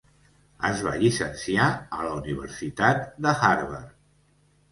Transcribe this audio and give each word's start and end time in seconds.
Es 0.69 0.79
va 0.85 0.93
llicenciar 1.01 1.67
a 1.97 2.01
la 2.07 2.13
Universitat 2.21 3.03
de 3.27 3.35
Harvard. 3.51 3.95